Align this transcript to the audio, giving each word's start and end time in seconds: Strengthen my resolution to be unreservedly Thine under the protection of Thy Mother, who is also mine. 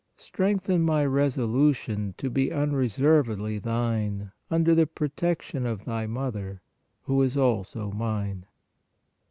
Strengthen 0.17 0.81
my 0.81 1.05
resolution 1.05 2.15
to 2.17 2.31
be 2.31 2.51
unreservedly 2.51 3.59
Thine 3.59 4.31
under 4.49 4.73
the 4.73 4.87
protection 4.87 5.63
of 5.67 5.85
Thy 5.85 6.07
Mother, 6.07 6.63
who 7.03 7.21
is 7.21 7.37
also 7.37 7.91
mine. 7.91 8.47